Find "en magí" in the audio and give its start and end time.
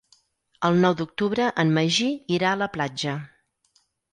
1.65-2.09